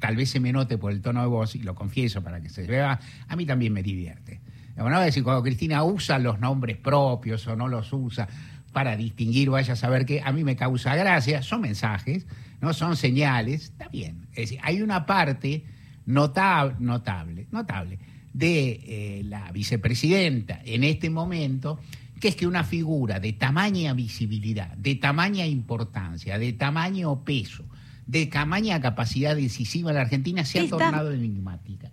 tal 0.00 0.16
vez 0.16 0.30
se 0.30 0.40
me 0.40 0.52
note 0.52 0.78
por 0.78 0.92
el 0.92 1.00
tono 1.00 1.20
de 1.20 1.26
voz, 1.26 1.54
y 1.54 1.60
lo 1.60 1.74
confieso 1.74 2.22
para 2.22 2.40
que 2.40 2.48
se 2.48 2.66
vea, 2.66 3.00
a 3.28 3.36
mí 3.36 3.44
también 3.44 3.72
me 3.72 3.82
divierte. 3.82 4.40
Bueno, 4.76 5.00
decir, 5.00 5.22
cuando 5.22 5.42
Cristina 5.42 5.84
usa 5.84 6.18
los 6.18 6.40
nombres 6.40 6.76
propios 6.76 7.46
o 7.46 7.54
no 7.54 7.68
los 7.68 7.92
usa 7.92 8.28
para 8.72 8.96
distinguir, 8.96 9.50
vaya 9.50 9.74
a 9.74 9.76
saber 9.76 10.04
que 10.04 10.20
a 10.20 10.32
mí 10.32 10.42
me 10.42 10.56
causa 10.56 10.96
gracia, 10.96 11.42
son 11.42 11.60
mensajes, 11.60 12.26
no 12.60 12.72
son 12.72 12.96
señales, 12.96 13.64
está 13.64 13.88
bien. 13.88 14.26
Es 14.30 14.48
decir, 14.48 14.58
hay 14.62 14.82
una 14.82 15.06
parte 15.06 15.64
notable, 16.06 16.76
notable, 16.80 17.46
notable 17.52 17.98
de 18.32 18.80
eh, 18.84 19.22
la 19.24 19.52
vicepresidenta 19.52 20.60
en 20.64 20.82
este 20.82 21.08
momento, 21.08 21.78
que 22.20 22.28
es 22.28 22.36
que 22.36 22.46
una 22.46 22.64
figura 22.64 23.20
de 23.20 23.32
tamaña 23.32 23.94
visibilidad, 23.94 24.76
de 24.76 24.96
tamaña 24.96 25.46
importancia, 25.46 26.36
de 26.36 26.52
tamaño 26.52 27.24
peso, 27.24 27.64
de 28.06 28.26
tamaña 28.26 28.80
capacidad 28.80 29.34
decisiva 29.34 29.90
en 29.90 29.96
la 29.96 30.02
Argentina 30.02 30.44
se 30.44 30.60
ha 30.60 30.68
tornado 30.68 31.12
enigmática. 31.12 31.90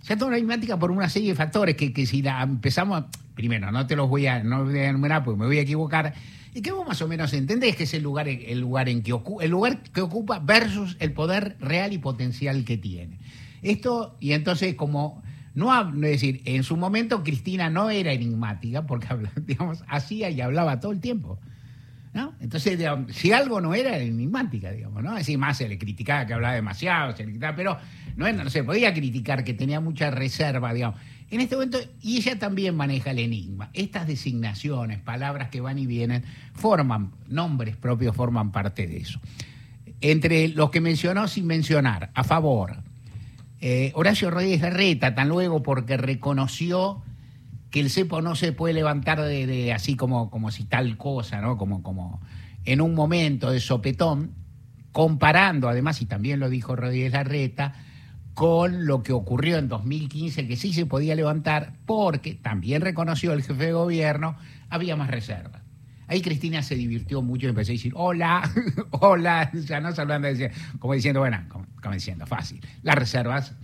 Se 0.00 0.14
ha 0.14 0.16
tornado 0.16 0.36
enigmática 0.36 0.78
por 0.78 0.90
una 0.90 1.08
serie 1.08 1.30
de 1.30 1.34
factores 1.34 1.76
que, 1.76 1.92
que 1.92 2.06
si 2.06 2.22
la 2.22 2.42
empezamos, 2.42 3.04
primero, 3.34 3.70
no 3.70 3.86
te 3.86 3.96
los 3.96 4.08
voy 4.08 4.26
a, 4.26 4.42
no 4.42 4.64
voy 4.64 4.78
a 4.78 4.88
enumerar 4.88 5.24
porque 5.24 5.38
me 5.38 5.46
voy 5.46 5.58
a 5.58 5.62
equivocar, 5.62 6.14
y 6.54 6.62
que 6.62 6.72
vos 6.72 6.86
más 6.86 7.00
o 7.02 7.08
menos 7.08 7.32
entendés 7.34 7.76
que 7.76 7.84
es 7.84 7.94
el 7.94 8.02
lugar, 8.02 8.28
el 8.28 8.60
lugar, 8.60 8.88
en 8.88 9.02
que 9.02 9.12
ocupa, 9.12 9.44
el 9.44 9.50
lugar 9.50 9.82
que 9.82 10.00
ocupa 10.00 10.38
versus 10.38 10.96
el 11.00 11.12
poder 11.12 11.56
real 11.60 11.92
y 11.92 11.98
potencial 11.98 12.64
que 12.64 12.78
tiene. 12.78 13.18
Esto, 13.62 14.16
y 14.20 14.32
entonces 14.32 14.74
como 14.74 15.22
no, 15.58 15.76
es 15.90 16.00
decir, 16.00 16.42
en 16.44 16.62
su 16.62 16.76
momento 16.76 17.24
Cristina 17.24 17.68
no 17.68 17.90
era 17.90 18.12
enigmática 18.12 18.86
porque 18.86 19.08
digamos, 19.44 19.82
hacía 19.88 20.30
y 20.30 20.40
hablaba 20.40 20.78
todo 20.78 20.92
el 20.92 21.00
tiempo. 21.00 21.40
Entonces, 22.40 22.80
si 23.10 23.32
algo 23.32 23.60
no 23.60 23.74
era 23.74 23.98
enigmática, 23.98 24.70
digamos, 24.70 25.02
¿no? 25.02 25.14
Decir, 25.14 25.38
más 25.38 25.56
se 25.56 25.68
le 25.68 25.78
criticaba 25.78 26.26
que 26.26 26.34
hablaba 26.34 26.54
demasiado, 26.54 27.12
se 27.12 27.18
le 27.18 27.30
criticaba, 27.30 27.56
pero 27.56 27.78
no, 28.16 28.32
no 28.32 28.50
se 28.50 28.64
podía 28.64 28.92
criticar 28.92 29.44
que 29.44 29.54
tenía 29.54 29.80
mucha 29.80 30.10
reserva, 30.10 30.72
digamos. 30.72 31.00
En 31.30 31.40
este 31.40 31.56
momento, 31.56 31.78
y 32.00 32.16
ella 32.16 32.38
también 32.38 32.74
maneja 32.74 33.10
el 33.10 33.18
enigma. 33.18 33.70
Estas 33.74 34.06
designaciones, 34.06 34.98
palabras 34.98 35.50
que 35.50 35.60
van 35.60 35.78
y 35.78 35.86
vienen, 35.86 36.24
forman, 36.54 37.12
nombres 37.28 37.76
propios 37.76 38.16
forman 38.16 38.50
parte 38.50 38.86
de 38.86 38.96
eso. 38.98 39.20
Entre 40.00 40.48
los 40.48 40.70
que 40.70 40.80
mencionó 40.80 41.28
sin 41.28 41.46
mencionar, 41.46 42.10
a 42.14 42.24
favor, 42.24 42.82
eh, 43.60 43.92
Horacio 43.94 44.30
Rodríguez 44.30 44.62
Larreta, 44.62 45.14
tan 45.14 45.28
luego 45.28 45.62
porque 45.62 45.96
reconoció 45.96 47.02
que 47.70 47.80
el 47.80 47.90
cepo 47.90 48.22
no 48.22 48.34
se 48.34 48.52
puede 48.52 48.74
levantar 48.74 49.20
de, 49.20 49.72
así 49.72 49.96
como, 49.96 50.30
como 50.30 50.50
si 50.50 50.64
tal 50.64 50.96
cosa, 50.96 51.40
¿no? 51.40 51.56
Como, 51.56 51.82
como 51.82 52.20
en 52.64 52.80
un 52.80 52.94
momento 52.94 53.50
de 53.50 53.60
sopetón, 53.60 54.32
comparando 54.92 55.68
además, 55.68 56.00
y 56.02 56.06
también 56.06 56.40
lo 56.40 56.48
dijo 56.48 56.76
Rodríguez 56.76 57.12
Larreta, 57.12 57.74
con 58.34 58.86
lo 58.86 59.02
que 59.02 59.12
ocurrió 59.12 59.58
en 59.58 59.68
2015, 59.68 60.46
que 60.46 60.56
sí 60.56 60.72
se 60.72 60.86
podía 60.86 61.14
levantar, 61.14 61.74
porque 61.86 62.34
también 62.34 62.82
reconoció 62.82 63.32
el 63.32 63.42
jefe 63.42 63.66
de 63.66 63.72
gobierno, 63.72 64.36
había 64.70 64.96
más 64.96 65.10
reservas. 65.10 65.62
Ahí 66.06 66.22
Cristina 66.22 66.62
se 66.62 66.74
divirtió 66.74 67.20
mucho 67.20 67.46
y 67.46 67.50
empezó 67.50 67.70
a 67.70 67.74
decir, 67.74 67.92
hola, 67.94 68.50
hola, 68.90 69.50
ya 69.66 69.80
no 69.80 69.92
saludando, 69.92 70.28
como 70.78 70.94
diciendo, 70.94 71.20
bueno, 71.20 71.44
como, 71.48 71.66
diciendo, 71.92 72.26
fácil. 72.26 72.60
Las 72.82 72.94
reservas 72.94 73.54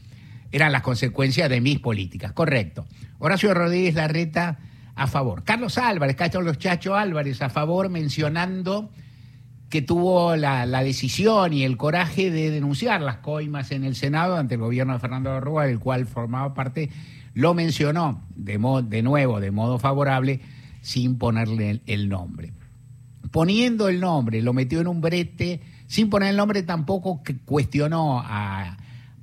eran 0.54 0.70
las 0.70 0.82
consecuencias 0.82 1.50
de 1.50 1.60
mis 1.60 1.80
políticas, 1.80 2.32
correcto. 2.32 2.86
Horacio 3.18 3.52
Rodríguez 3.54 3.96
Larreta 3.96 4.60
a 4.94 5.08
favor. 5.08 5.42
Carlos 5.42 5.78
Álvarez, 5.78 6.14
Carlos 6.14 6.58
Chacho 6.58 6.94
Álvarez 6.94 7.42
a 7.42 7.50
favor, 7.50 7.88
mencionando 7.88 8.88
que 9.68 9.82
tuvo 9.82 10.36
la, 10.36 10.64
decisión 10.84 11.52
y 11.52 11.64
el 11.64 11.76
coraje 11.76 12.30
de 12.30 12.52
denunciar 12.52 13.00
las 13.00 13.16
coimas 13.16 13.72
en 13.72 13.82
el 13.82 13.96
Senado 13.96 14.36
ante 14.36 14.54
el 14.54 14.60
gobierno 14.60 14.92
de 14.92 15.00
Fernando 15.00 15.40
Rúa, 15.40 15.66
del 15.66 15.80
cual 15.80 16.06
formaba 16.06 16.54
parte, 16.54 16.88
lo 17.32 17.52
mencionó 17.52 18.22
de, 18.36 18.56
de 18.86 19.02
nuevo, 19.02 19.40
de 19.40 19.50
modo 19.50 19.80
favorable, 19.80 20.40
sin 20.82 21.18
ponerle 21.18 21.80
el 21.86 22.08
nombre. 22.08 22.52
Poniendo 23.32 23.88
el 23.88 23.98
nombre, 23.98 24.40
lo 24.40 24.52
metió 24.52 24.80
en 24.80 24.86
un 24.86 25.00
brete, 25.00 25.60
sin 25.88 26.08
poner 26.08 26.28
el 26.28 26.36
nombre 26.36 26.62
tampoco 26.62 27.24
cuestionó 27.44 28.20
a, 28.24 28.76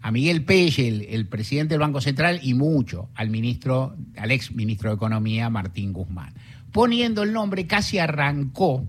Miguel 0.10 0.44
Pelle, 0.44 1.14
el, 1.14 1.28
presidente 1.28 1.76
del 1.76 1.82
Banco 1.82 2.02
Central, 2.02 2.40
y 2.42 2.56
mucho 2.56 3.10
al 3.14 3.30
ministro, 3.30 3.96
al 4.18 4.32
ex 4.32 4.52
ministro 4.52 4.90
de 4.90 4.96
Economía, 4.96 5.50
Martín 5.52 5.94
Guzmán. 5.94 6.34
Poniendo 6.72 7.22
el 7.22 7.34
nombre, 7.34 7.68
casi 7.68 8.00
arrancó, 8.00 8.88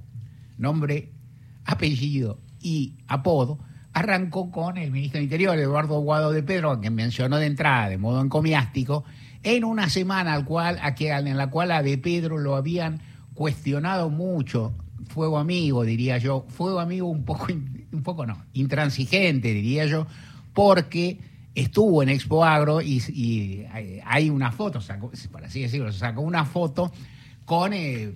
nombre, 0.56 1.10
apellido 1.66 2.40
y 2.60 2.94
apodo, 3.08 3.58
arrancó 3.92 4.50
con 4.50 4.78
el 4.78 4.90
ministro 4.90 5.18
del 5.18 5.24
Interior, 5.24 5.58
Eduardo 5.58 6.00
Guado 6.00 6.32
de 6.32 6.42
Pedro, 6.42 6.80
que 6.80 6.88
mencionó 6.88 7.36
de 7.36 7.46
entrada 7.46 7.90
de 7.90 7.98
modo 7.98 8.22
encomiástico, 8.22 9.04
en 9.42 9.64
una 9.64 9.90
semana 9.90 10.32
al 10.32 10.44
cual, 10.44 10.78
en 10.98 11.36
la 11.36 11.50
cual 11.50 11.72
a 11.72 11.82
De 11.82 11.98
Pedro 11.98 12.38
lo 12.38 12.56
habían 12.56 13.00
cuestionado 13.34 14.08
mucho, 14.08 14.72
fuego 15.08 15.38
amigo, 15.38 15.84
diría 15.84 16.18
yo, 16.18 16.46
fuego 16.48 16.80
amigo 16.80 17.08
un 17.08 17.24
poco, 17.24 17.48
un 17.92 18.02
poco 18.02 18.24
no, 18.24 18.44
intransigente, 18.52 19.52
diría 19.52 19.86
yo, 19.86 20.06
porque 20.52 21.18
estuvo 21.54 22.02
en 22.02 22.08
Expo 22.08 22.44
Agro 22.44 22.80
y, 22.80 23.66
hay 24.04 24.30
una 24.30 24.52
foto, 24.52 24.80
por 25.30 25.44
así 25.44 25.62
decirlo, 25.62 25.92
sacó 25.92 26.22
una 26.22 26.44
foto 26.44 26.92
con, 27.44 27.72
eh, 27.72 28.14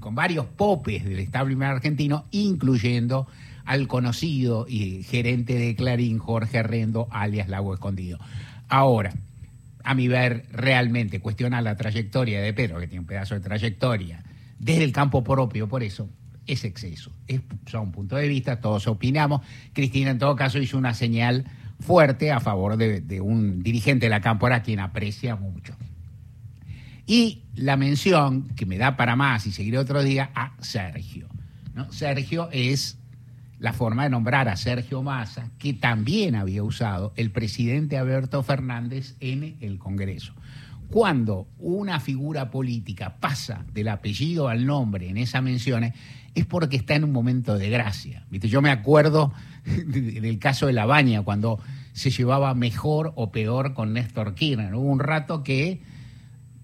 con 0.00 0.14
varios 0.14 0.46
popes 0.46 1.04
del 1.04 1.18
establishment 1.18 1.72
argentino, 1.72 2.26
incluyendo 2.30 3.26
al 3.64 3.88
conocido 3.88 4.66
y 4.68 5.02
gerente 5.02 5.54
de 5.54 5.74
Clarín, 5.74 6.18
Jorge 6.18 6.58
Arrendo, 6.58 7.08
alias 7.10 7.48
Lago 7.48 7.74
Escondido. 7.74 8.18
Ahora, 8.68 9.12
a 9.82 9.94
mi 9.94 10.08
ver, 10.08 10.46
realmente 10.52 11.20
cuestiona 11.20 11.60
la 11.60 11.76
trayectoria 11.76 12.40
de 12.40 12.52
Pedro, 12.52 12.78
que 12.78 12.86
tiene 12.86 13.00
un 13.00 13.06
pedazo 13.06 13.34
de 13.34 13.40
trayectoria, 13.40 14.22
desde 14.58 14.84
el 14.84 14.92
campo 14.92 15.22
propio, 15.22 15.68
por 15.68 15.82
eso 15.82 16.08
es 16.46 16.64
exceso. 16.64 17.12
Es 17.26 17.40
un 17.74 17.92
punto 17.92 18.16
de 18.16 18.28
vista, 18.28 18.60
todos 18.60 18.86
opinamos. 18.86 19.42
Cristina, 19.72 20.10
en 20.10 20.18
todo 20.18 20.36
caso, 20.36 20.58
hizo 20.58 20.78
una 20.78 20.94
señal 20.94 21.44
fuerte 21.80 22.32
a 22.32 22.40
favor 22.40 22.76
de, 22.76 23.20
un 23.20 23.62
dirigente 23.62 24.06
de 24.06 24.10
la 24.10 24.20
cámpora 24.20 24.62
quien 24.62 24.80
aprecia 24.80 25.36
mucho. 25.36 25.74
Y 27.06 27.44
la 27.54 27.76
mención, 27.76 28.48
que 28.56 28.66
me 28.66 28.78
da 28.78 28.96
para 28.96 29.14
más 29.14 29.46
y 29.46 29.52
seguiré 29.52 29.78
otro 29.78 30.02
día, 30.02 30.30
a 30.34 30.54
Sergio. 30.60 31.28
¿no? 31.74 31.92
Sergio 31.92 32.48
es 32.50 32.98
la 33.58 33.72
forma 33.72 34.04
de 34.04 34.10
nombrar 34.10 34.48
a 34.48 34.56
Sergio 34.56 35.02
Massa, 35.02 35.50
que 35.58 35.72
también 35.72 36.34
había 36.34 36.62
usado 36.62 37.12
el 37.16 37.30
presidente 37.30 37.96
Alberto 37.96 38.42
Fernández 38.42 39.16
en 39.20 39.56
el 39.60 39.78
Congreso. 39.78 40.34
Cuando 40.90 41.48
una 41.58 42.00
figura 42.00 42.50
política 42.50 43.16
pasa 43.18 43.64
del 43.72 43.88
apellido 43.88 44.48
al 44.48 44.66
nombre 44.66 45.08
en 45.08 45.16
esas 45.16 45.42
menciones, 45.42 45.94
es 46.34 46.46
porque 46.46 46.76
está 46.76 46.94
en 46.94 47.04
un 47.04 47.12
momento 47.12 47.58
de 47.58 47.70
gracia. 47.70 48.24
¿Viste? 48.30 48.48
Yo 48.48 48.62
me 48.62 48.70
acuerdo 48.70 49.32
del 49.64 50.38
caso 50.38 50.66
de 50.66 50.72
La 50.72 50.86
Baña, 50.86 51.22
cuando 51.22 51.58
se 51.92 52.10
llevaba 52.10 52.54
mejor 52.54 53.12
o 53.16 53.32
peor 53.32 53.74
con 53.74 53.94
Néstor 53.94 54.34
Kirchner. 54.34 54.74
Hubo 54.74 54.90
un 54.90 55.00
rato 55.00 55.42
que 55.42 55.80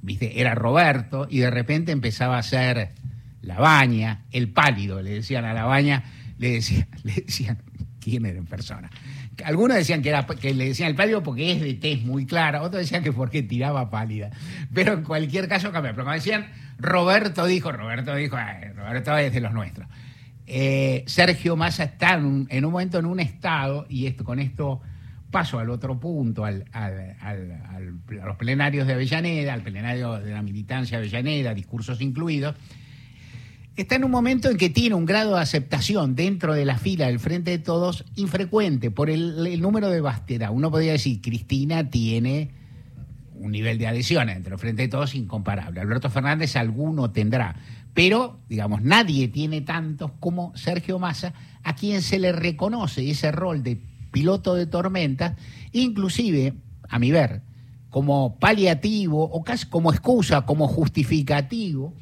¿viste? 0.02 0.40
era 0.40 0.54
Roberto 0.54 1.26
y 1.28 1.38
de 1.38 1.50
repente 1.50 1.90
empezaba 1.90 2.38
a 2.38 2.42
ser 2.42 2.92
La 3.40 3.58
Baña, 3.58 4.24
el 4.30 4.50
pálido, 4.50 5.00
le 5.00 5.10
decían 5.10 5.44
a 5.44 5.54
La 5.54 5.64
Baña 5.64 6.04
le 6.38 6.52
decían, 6.52 6.88
le 7.04 7.14
decían 7.14 7.58
era 8.04 8.28
en 8.28 8.46
persona. 8.46 8.90
Algunos 9.44 9.76
decían 9.76 10.02
que, 10.02 10.10
era, 10.10 10.26
que 10.26 10.52
le 10.54 10.66
decían 10.66 10.90
el 10.90 10.94
pálido 10.94 11.22
porque 11.22 11.52
es 11.52 11.60
de 11.60 11.74
tez 11.74 12.02
muy 12.02 12.26
clara, 12.26 12.62
otros 12.62 12.82
decían 12.82 13.02
que 13.02 13.12
porque 13.12 13.42
tiraba 13.42 13.90
pálida. 13.90 14.30
Pero 14.74 14.92
en 14.92 15.04
cualquier 15.04 15.48
caso 15.48 15.72
cambia. 15.72 15.92
Pero 15.92 16.04
cuando 16.04 16.22
decían 16.22 16.50
Roberto 16.78 17.46
dijo, 17.46 17.72
Roberto 17.72 18.14
dijo, 18.14 18.36
Roberto 18.76 19.16
es 19.16 19.32
de 19.32 19.40
los 19.40 19.52
nuestros. 19.52 19.88
Eh, 20.46 21.04
Sergio 21.06 21.56
Massa 21.56 21.84
está 21.84 22.14
en 22.14 22.24
un, 22.24 22.72
momento 22.72 22.98
en 22.98 23.06
un 23.06 23.20
estado, 23.20 23.86
y 23.88 24.06
esto, 24.06 24.24
con 24.24 24.38
esto 24.38 24.80
paso 25.30 25.58
al 25.58 25.70
otro 25.70 25.98
punto, 25.98 26.44
al, 26.44 26.66
a 26.72 26.90
los 27.80 28.36
plenarios 28.36 28.86
de 28.86 28.94
Avellaneda, 28.94 29.54
al 29.54 29.62
plenario 29.62 30.18
de 30.18 30.32
la 30.32 30.42
militancia 30.42 30.98
Avellaneda, 30.98 31.54
discursos 31.54 32.00
incluidos, 32.00 32.54
está 33.76 33.96
en 33.96 34.04
un 34.04 34.10
momento 34.10 34.50
en 34.50 34.56
que 34.56 34.70
tiene 34.70 34.94
un 34.94 35.06
grado 35.06 35.36
de 35.36 35.40
aceptación 35.40 36.14
dentro 36.14 36.54
de 36.54 36.64
la 36.64 36.78
fila 36.78 37.06
del 37.06 37.18
Frente 37.18 37.52
de 37.52 37.58
Todos 37.58 38.04
infrecuente 38.16 38.90
por 38.90 39.08
el, 39.08 39.60
número 39.60 39.88
de 39.88 40.00
bastera. 40.00 40.50
Uno 40.50 40.70
podría 40.70 40.92
decir, 40.92 41.20
Cristina 41.22 41.88
tiene 41.88 42.50
un 43.34 43.50
nivel 43.50 43.78
de 43.78 43.86
adhesión 43.86 44.28
entre 44.28 44.52
el 44.52 44.58
Frente 44.58 44.82
de 44.82 44.88
Todos 44.88 45.14
incomparable. 45.14 45.80
Alberto 45.80 46.10
Fernández 46.10 46.54
alguno 46.56 47.10
tendrá, 47.10 47.56
pero, 47.94 48.40
digamos, 48.48 48.82
nadie 48.82 49.28
tiene 49.28 49.62
tantos 49.62 50.12
como 50.20 50.54
Sergio 50.54 50.98
Massa, 50.98 51.32
a 51.62 51.74
quien 51.74 52.02
se 52.02 52.18
le 52.18 52.32
reconoce 52.32 53.08
ese 53.08 53.32
rol 53.32 53.62
de 53.62 53.80
piloto 54.10 54.54
de 54.54 54.66
tormenta, 54.66 55.36
inclusive, 55.72 56.54
a 56.88 56.98
mi 56.98 57.10
ver, 57.10 57.42
como 57.88 58.38
paliativo 58.38 59.24
o 59.24 59.42
casi 59.42 59.66
como 59.66 59.92
excusa, 59.92 60.42
como 60.42 60.68
justificativo 60.68 61.94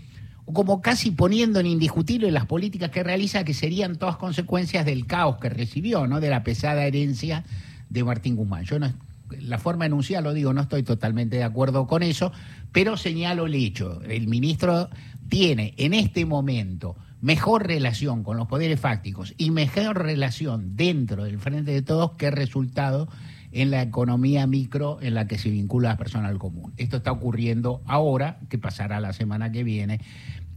como 0.53 0.81
casi 0.81 1.11
poniendo 1.11 1.61
en 1.61 1.67
indiscutible 1.67 2.31
las 2.31 2.47
políticas 2.47 2.91
que 2.91 3.03
realiza, 3.03 3.45
que 3.45 3.55
serían 3.55 3.97
todas 3.97 4.17
consecuencias 4.17 4.85
del 4.85 5.07
caos 5.07 5.39
que 5.39 5.49
recibió, 5.49 6.07
¿no? 6.07 6.21
de 6.21 6.31
la 6.31 6.43
pesada 6.43 6.85
herencia 6.85 7.45
de 7.89 8.05
Martín 8.05 8.37
Guzmán. 8.37 8.65
Yo 8.65 8.79
no, 8.79 8.93
la 9.39 9.59
forma 9.59 9.85
de 9.85 9.89
enunciar, 9.89 10.23
lo 10.23 10.33
digo, 10.33 10.53
no 10.53 10.63
estoy 10.63 10.83
totalmente 10.83 11.37
de 11.37 11.45
acuerdo 11.45 11.87
con 11.87 12.03
eso, 12.03 12.33
pero 12.73 12.97
señalo 12.97 13.47
el 13.47 13.55
hecho. 13.55 14.01
El 14.03 14.29
ministro 14.29 14.89
tiene 15.29 15.75
en 15.77 15.95
este 15.95 16.25
momento 16.25 16.97
mejor 17.21 17.67
relación 17.67 18.25
con 18.25 18.37
los 18.37 18.47
poderes 18.47 18.81
fácticos 18.81 19.35
y 19.37 19.51
mejor 19.51 20.03
relación 20.03 20.77
dentro 20.77 21.25
del 21.25 21.39
frente 21.39 21.73
de 21.73 21.83
todos 21.83 22.13
que 22.13 22.31
resultado 22.31 23.09
en 23.53 23.71
la 23.71 23.83
economía 23.83 24.47
micro 24.47 24.99
en 25.03 25.15
la 25.15 25.27
que 25.27 25.39
se 25.39 25.51
vincula 25.51 25.91
la 25.91 25.97
persona 25.97 26.29
al 26.29 26.39
común. 26.39 26.73
Esto 26.77 26.99
está 26.99 27.13
ocurriendo 27.13 27.83
ahora, 27.87 28.39
que 28.49 28.59
pasará 28.59 29.01
la 29.01 29.13
semana 29.13 29.51
que 29.51 29.65
viene, 29.65 30.01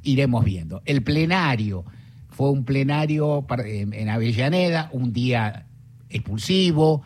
iremos 0.04 0.46
viendo. 0.46 0.82
El 0.86 1.04
plenario 1.04 1.86
fue 2.30 2.52
un 2.52 2.66
plenario 2.66 3.46
en 3.66 4.10
Avellaneda, 4.10 4.90
un 4.92 5.14
día 5.14 5.66
expulsivo, 6.10 7.04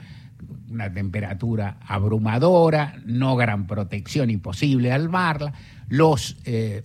una 0.70 0.92
temperatura 0.92 1.78
abrumadora, 1.86 3.00
no 3.06 3.36
gran 3.36 3.68
protección, 3.68 4.30
imposible 4.30 4.92
armarla. 4.92 5.54
Los 5.88 6.38
eh, 6.46 6.84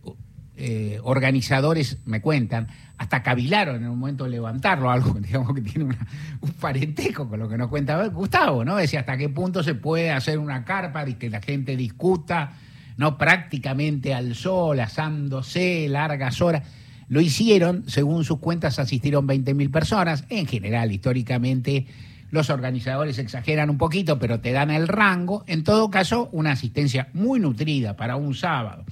eh, 0.57 1.01
organizadores 1.03 1.99
me 2.05 2.21
cuentan, 2.21 2.69
hasta 2.99 3.23
cavilaron 3.23 3.83
en 3.83 3.89
un 3.89 3.99
momento 3.99 4.25
de 4.25 4.31
levantarlo, 4.31 4.91
algo 4.91 5.15
digamos 5.21 5.55
que 5.55 5.61
tiene 5.61 5.97
un 6.41 6.51
parentesco 6.53 7.29
con 7.29 7.41
lo 7.41 7.49
que 7.49 7.59
nos 7.59 7.69
cuenta 7.69 8.05
Gustavo, 8.07 8.65
¿no? 8.65 8.77
Decía 8.77 9.01
hasta 9.01 9.17
qué 9.17 9.29
punto 9.29 9.63
se 9.63 9.75
puede 9.75 10.11
hacer 10.11 10.39
una 10.39 10.65
carpa 10.65 11.09
y 11.09 11.15
que 11.15 11.31
la 11.31 11.41
gente 11.41 11.77
discuta 11.77 12.53
¿no? 12.97 13.19
prácticamente 13.19 14.15
al 14.15 14.35
sol, 14.35 14.81
asándose 14.81 15.89
largas 15.89 16.41
horas. 16.41 16.63
Lo 17.09 17.21
hicieron, 17.21 17.85
según 17.89 18.25
sus 18.25 18.39
cuentas 18.39 18.79
asistieron 18.79 19.27
20.000 19.27 19.71
personas. 19.71 20.25
En 20.29 20.47
general, 20.47 20.93
históricamente, 20.93 21.87
los 22.31 22.49
organizadores 22.49 23.19
exageran 23.19 23.69
un 23.69 23.77
poquito, 23.77 24.19
pero 24.19 24.41
te 24.41 24.53
dan 24.53 24.71
el 24.71 24.89
rango. 24.89 25.45
En 25.47 25.65
todo 25.65 25.91
caso, 25.91 26.31
una 26.33 26.53
asistencia 26.53 27.09
muy 27.13 27.39
nutrida 27.39 27.97
para 27.97 28.17
un 28.17 28.35
sábado, 28.35 28.85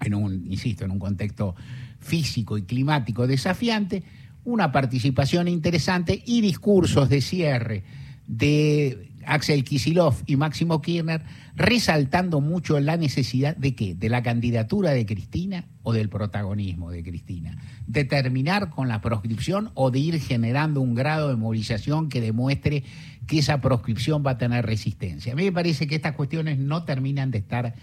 en 0.00 0.14
un, 0.14 0.46
insisto, 0.50 0.84
en 0.84 0.90
un 0.90 0.98
contexto 0.98 1.54
físico 1.98 2.58
y 2.58 2.62
climático 2.62 3.26
desafiante, 3.26 4.02
una 4.44 4.70
participación 4.70 5.48
interesante 5.48 6.22
y 6.26 6.40
discursos 6.40 7.08
de 7.08 7.20
cierre 7.20 7.84
de 8.26 9.08
Axel 9.26 9.64
Kisilov 9.64 10.14
y 10.26 10.36
Máximo 10.36 10.80
Kirchner, 10.80 11.22
resaltando 11.58 12.40
mucho 12.40 12.78
la 12.78 12.96
necesidad 12.96 13.56
de 13.56 13.74
qué? 13.74 13.94
De 13.96 14.08
la 14.08 14.22
candidatura 14.22 14.92
de 14.92 15.04
Cristina 15.04 15.64
o 15.82 15.92
del 15.92 16.08
protagonismo 16.08 16.92
de 16.92 17.02
Cristina. 17.02 17.58
De 17.88 18.04
terminar 18.04 18.70
con 18.70 18.86
la 18.86 19.00
proscripción 19.00 19.72
o 19.74 19.90
de 19.90 19.98
ir 19.98 20.20
generando 20.20 20.80
un 20.80 20.94
grado 20.94 21.28
de 21.28 21.36
movilización 21.36 22.08
que 22.08 22.20
demuestre 22.20 22.84
que 23.26 23.40
esa 23.40 23.60
proscripción 23.60 24.22
va 24.24 24.32
a 24.32 24.38
tener 24.38 24.64
resistencia. 24.64 25.32
A 25.32 25.36
mí 25.36 25.44
me 25.44 25.52
parece 25.52 25.88
que 25.88 25.96
estas 25.96 26.14
cuestiones 26.14 26.58
no 26.58 26.84
terminan 26.84 27.32
de 27.32 27.38
estar 27.38 27.74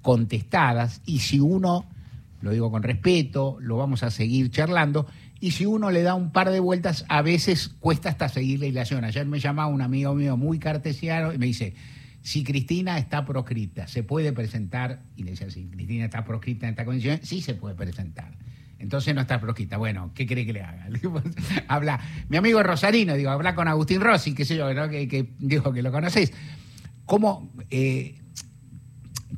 contestadas 0.00 1.02
y 1.04 1.18
si 1.18 1.38
uno 1.38 1.84
lo 2.40 2.52
digo 2.52 2.70
con 2.70 2.82
respeto, 2.82 3.58
lo 3.60 3.76
vamos 3.76 4.02
a 4.04 4.10
seguir 4.10 4.50
charlando. 4.50 5.06
Y 5.40 5.50
si 5.50 5.66
uno 5.66 5.90
le 5.90 6.02
da 6.02 6.14
un 6.14 6.32
par 6.32 6.50
de 6.50 6.60
vueltas, 6.60 7.04
a 7.08 7.20
veces 7.20 7.68
cuesta 7.68 8.08
hasta 8.08 8.28
seguir 8.28 8.60
la 8.60 8.66
ilación. 8.66 9.04
Ayer 9.04 9.26
me 9.26 9.38
llamaba 9.38 9.68
un 9.68 9.82
amigo 9.82 10.14
mío 10.14 10.36
muy 10.36 10.58
cartesiano 10.58 11.32
y 11.32 11.38
me 11.38 11.46
dice, 11.46 11.74
si 12.28 12.44
Cristina 12.44 12.98
está 12.98 13.24
proscrita, 13.24 13.88
¿se 13.88 14.02
puede 14.02 14.34
presentar? 14.34 15.00
Y 15.16 15.22
le 15.22 15.30
decía, 15.30 15.48
si 15.50 15.64
Cristina 15.64 16.04
está 16.04 16.26
proscrita 16.26 16.66
en 16.66 16.72
esta 16.72 16.84
condición, 16.84 17.20
sí 17.22 17.40
se 17.40 17.54
puede 17.54 17.74
presentar. 17.74 18.36
Entonces 18.78 19.14
no 19.14 19.22
está 19.22 19.40
proscrita. 19.40 19.78
Bueno, 19.78 20.10
¿qué 20.14 20.26
cree 20.26 20.44
que 20.44 20.52
le 20.52 20.60
haga? 20.60 20.88
habla, 21.68 21.98
mi 22.28 22.36
amigo 22.36 22.62
Rosarino, 22.62 23.14
digo, 23.14 23.30
habla 23.30 23.54
con 23.54 23.66
Agustín 23.66 24.02
Rossi, 24.02 24.34
qué 24.34 24.44
sé 24.44 24.58
yo, 24.58 24.66
que, 24.90 25.30
dijo 25.38 25.72
que 25.72 25.80
lo 25.80 25.90
conocéis. 25.90 26.34
¿Cómo, 27.06 27.50
eh, 27.70 28.20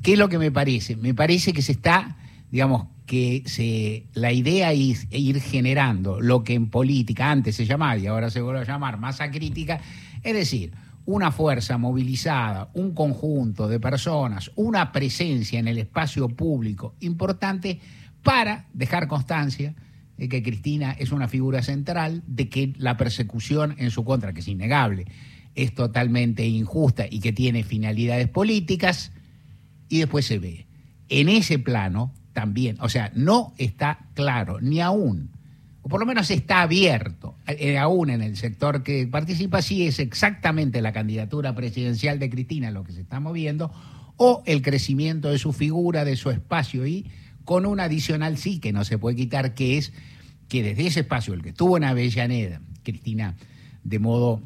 ¿Qué 0.02 0.14
es 0.14 0.18
lo 0.18 0.28
que 0.28 0.38
me 0.38 0.50
parece? 0.50 0.96
Me 0.96 1.14
parece 1.14 1.52
que 1.52 1.62
se 1.62 1.70
está, 1.70 2.16
digamos, 2.50 2.88
que 3.06 3.44
se, 3.46 4.06
la 4.14 4.32
idea 4.32 4.72
es 4.72 5.06
ir 5.12 5.40
generando 5.40 6.20
lo 6.20 6.42
que 6.42 6.54
en 6.54 6.68
política 6.68 7.30
antes 7.30 7.54
se 7.54 7.66
llamaba 7.66 7.96
y 7.96 8.08
ahora 8.08 8.30
se 8.30 8.40
vuelve 8.40 8.62
a 8.62 8.64
llamar 8.64 8.98
masa 8.98 9.30
crítica, 9.30 9.80
es 10.24 10.34
decir, 10.34 10.72
una 11.10 11.32
fuerza 11.32 11.76
movilizada, 11.76 12.70
un 12.74 12.94
conjunto 12.94 13.66
de 13.66 13.80
personas, 13.80 14.52
una 14.54 14.92
presencia 14.92 15.58
en 15.58 15.66
el 15.66 15.78
espacio 15.78 16.28
público 16.28 16.94
importante 17.00 17.80
para 18.22 18.68
dejar 18.74 19.08
constancia 19.08 19.74
de 20.16 20.28
que 20.28 20.42
Cristina 20.42 20.92
es 20.92 21.10
una 21.10 21.26
figura 21.26 21.62
central, 21.62 22.22
de 22.28 22.48
que 22.48 22.74
la 22.78 22.96
persecución 22.96 23.74
en 23.78 23.90
su 23.90 24.04
contra, 24.04 24.32
que 24.32 24.40
es 24.40 24.46
innegable, 24.46 25.06
es 25.56 25.74
totalmente 25.74 26.46
injusta 26.46 27.06
y 27.10 27.18
que 27.18 27.32
tiene 27.32 27.64
finalidades 27.64 28.28
políticas, 28.28 29.10
y 29.88 29.98
después 29.98 30.26
se 30.26 30.38
ve. 30.38 30.68
En 31.08 31.28
ese 31.28 31.58
plano 31.58 32.14
también, 32.32 32.76
o 32.80 32.88
sea, 32.88 33.10
no 33.16 33.52
está 33.58 34.06
claro, 34.14 34.60
ni 34.60 34.80
aún, 34.80 35.32
por 35.90 36.00
lo 36.00 36.06
menos 36.06 36.30
está 36.30 36.62
abierto, 36.62 37.34
eh, 37.46 37.76
aún 37.76 38.10
en 38.10 38.22
el 38.22 38.36
sector 38.36 38.82
que 38.82 39.06
participa, 39.06 39.60
si 39.60 39.86
es 39.86 39.98
exactamente 39.98 40.80
la 40.80 40.92
candidatura 40.92 41.54
presidencial 41.54 42.18
de 42.18 42.30
Cristina 42.30 42.70
lo 42.70 42.84
que 42.84 42.92
se 42.92 43.00
está 43.00 43.20
moviendo, 43.20 43.72
o 44.16 44.42
el 44.46 44.62
crecimiento 44.62 45.30
de 45.30 45.38
su 45.38 45.52
figura, 45.52 46.04
de 46.04 46.16
su 46.16 46.30
espacio 46.30 46.86
y 46.86 47.10
con 47.44 47.66
un 47.66 47.80
adicional 47.80 48.38
sí 48.38 48.60
que 48.60 48.72
no 48.72 48.84
se 48.84 48.98
puede 48.98 49.16
quitar, 49.16 49.54
que 49.54 49.78
es 49.78 49.92
que 50.48 50.62
desde 50.62 50.86
ese 50.86 51.00
espacio, 51.00 51.34
el 51.34 51.42
que 51.42 51.50
estuvo 51.50 51.76
en 51.76 51.84
Avellaneda, 51.84 52.60
Cristina, 52.84 53.34
de 53.82 53.98
modo 53.98 54.40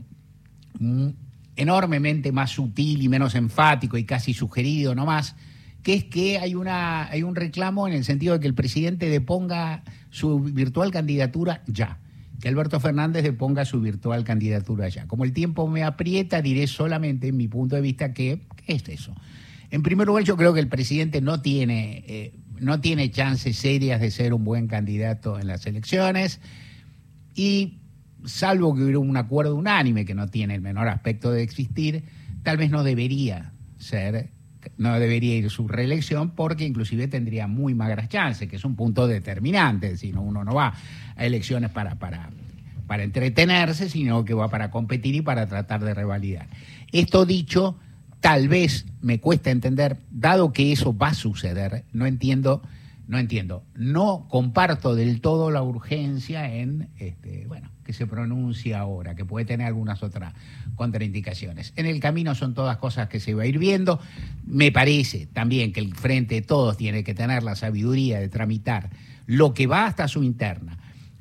mm, 0.79 1.09
enormemente 1.57 2.33
más 2.33 2.53
sutil 2.53 3.03
y 3.03 3.09
menos 3.09 3.35
enfático 3.35 3.99
y 3.99 4.05
casi 4.05 4.33
sugerido 4.33 4.95
nomás, 4.95 5.37
que 5.85 5.95
es 5.95 6.05
que 6.05 6.39
hay, 6.39 6.57
una, 6.57 7.09
hay 7.09 7.23
un 7.23 7.37
reclamo 7.37 7.87
en 7.87 7.95
el 7.95 8.05
sentido 8.05 8.35
de 8.35 8.41
que 8.41 8.49
el 8.49 8.55
presidente 8.55 9.09
deponga 9.09 9.85
su 10.11 10.41
virtual 10.41 10.91
candidatura 10.91 11.63
ya, 11.69 12.01
que 12.41 12.49
Alberto 12.49 12.81
Fernández 12.81 13.23
deponga 13.23 13.65
su 13.65 13.81
virtual 13.81 14.25
candidatura 14.25 14.89
ya. 14.89 15.07
Como 15.07 15.23
el 15.23 15.33
tiempo 15.33 15.69
me 15.69 15.85
aprieta, 15.85 16.43
diré 16.43 16.67
solamente 16.67 17.29
en 17.29 17.37
mi 17.37 17.47
punto 17.47 17.77
de 17.77 17.83
vista 17.83 18.13
que 18.13 18.41
es 18.67 18.89
eso. 18.89 19.15
En 19.71 19.83
primer 19.83 20.09
lugar, 20.09 20.25
yo 20.25 20.37
creo 20.37 20.53
que 20.55 20.61
el 20.61 20.69
presidente 20.69 21.21
no 21.21 21.41
tiene 21.41 22.05
eh, 22.09 22.33
no 22.61 22.81
tiene 22.81 23.11
chances 23.11 23.57
serias 23.57 24.01
de 24.01 24.11
ser 24.11 24.33
un 24.35 24.45
buen 24.45 24.69
candidato 24.69 25.39
en 25.39 25.47
las 25.47 25.67
elecciones 25.67 26.41
y 27.35 27.81
salvo 28.25 28.75
que 28.75 28.83
hubiera 28.83 28.99
un 28.99 29.17
acuerdo 29.17 29.55
unánime 29.55 30.05
que 30.05 30.15
no 30.15 30.29
tiene 30.29 30.55
el 30.55 30.61
menor 30.61 30.89
aspecto 30.89 31.31
de 31.31 31.43
existir, 31.43 32.05
tal 32.43 32.57
vez 32.57 32.71
no 32.71 32.83
debería 32.83 33.53
ser, 33.79 34.31
no 34.77 34.99
debería 34.99 35.37
ir 35.37 35.51
su 35.51 35.69
reelección 35.69 36.31
porque 36.31 36.65
inclusive 36.65 37.09
tendría 37.09 37.47
muy 37.47 37.75
magras 37.75 38.09
chances, 38.09 38.49
que 38.49 38.57
es 38.57 38.65
un 38.65 38.77
punto 38.77 39.07
determinante, 39.07 39.97
si 39.97 40.13
uno 40.13 40.45
no 40.45 40.55
va 40.55 40.75
a 41.17 41.25
elecciones 41.25 41.71
para, 41.71 41.97
para, 41.97 42.31
para 42.87 43.03
entretenerse, 43.03 43.89
sino 43.89 44.25
que 44.25 44.35
va 44.35 44.49
para 44.49 44.71
competir 44.71 45.15
y 45.15 45.23
para 45.23 45.47
tratar 45.47 45.85
de 45.85 45.95
revalidar. 45.95 46.49
Esto 46.93 47.27
dicho, 47.27 47.77
tal 48.21 48.49
vez 48.49 48.87
me 49.03 49.21
cuesta 49.21 49.51
entender, 49.51 49.99
dado 50.11 50.53
que 50.53 50.73
eso 50.73 50.97
va 50.97 51.09
a 51.09 51.15
suceder, 51.15 51.85
no 51.93 52.07
entiendo, 52.07 52.63
no 53.07 53.19
entiendo, 53.19 53.65
no 53.75 54.27
comparto 54.29 54.95
del 54.95 55.21
todo 55.21 55.51
la 55.51 55.63
urgencia 55.63 56.55
en, 56.55 56.89
este, 56.99 57.47
bueno, 57.47 57.71
que 57.85 57.93
se 57.93 58.07
pronuncie 58.07 58.75
ahora, 58.75 59.15
que 59.15 59.25
puede 59.25 59.45
tener 59.45 59.67
algunas 59.67 60.03
otras 60.03 60.33
contraindicaciones. 60.75 61.73
En 61.77 61.87
el 61.87 62.01
camino 62.01 62.35
son 62.35 62.55
todas 62.55 62.79
cosas 62.79 63.09
que 63.09 63.21
se 63.21 63.35
va 63.35 63.43
a 63.43 63.47
ir 63.47 63.59
viendo. 63.59 64.01
Me 64.45 64.73
parece 64.73 65.27
también 65.27 65.73
que 65.73 65.81
el 65.81 65.95
Frente 65.95 66.37
de 66.37 66.43
Todos 66.43 66.77
tiene 66.77 67.05
que 67.05 67.15
tener 67.15 67.43
la 67.43 67.57
sabiduría 67.57 68.21
de 68.21 68.29
tramitar 68.29 68.91
lo 69.27 69.55
que 69.55 69.67
va 69.67 69.87
hasta 69.87 70.09
su 70.09 70.23
interna. 70.23 70.79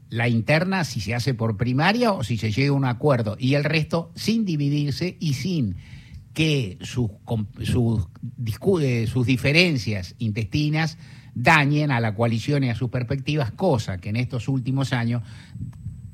La 0.09 0.29
interna 0.29 0.83
si 0.83 1.01
se 1.01 1.15
hace 1.15 1.33
por 1.33 1.57
primaria 1.57 2.13
o 2.13 2.23
si 2.23 2.37
se 2.37 2.51
llega 2.51 2.69
a 2.69 2.73
un 2.73 2.85
acuerdo 2.85 3.35
y 3.39 3.55
el 3.55 3.63
resto 3.63 4.11
sin 4.15 4.45
dividirse 4.45 5.17
y 5.19 5.33
sin 5.33 5.75
que 6.33 6.77
sus, 6.81 7.11
sus, 7.63 8.07
eh, 8.81 9.07
sus 9.07 9.25
diferencias 9.25 10.15
intestinas 10.17 10.97
dañen 11.35 11.91
a 11.91 11.99
la 11.99 12.15
coalición 12.15 12.63
y 12.63 12.69
a 12.69 12.75
sus 12.75 12.89
perspectivas, 12.89 13.51
cosa 13.51 13.97
que 13.97 14.09
en 14.09 14.17
estos 14.17 14.47
últimos 14.47 14.93
años, 14.93 15.23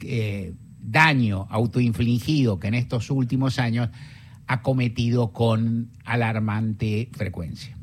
eh, 0.01 0.53
daño 0.81 1.47
autoinfligido 1.49 2.59
que 2.59 2.67
en 2.67 2.73
estos 2.73 3.11
últimos 3.11 3.59
años 3.59 3.89
ha 4.47 4.61
cometido 4.61 5.31
con 5.31 5.89
alarmante 6.05 7.09
frecuencia. 7.11 7.75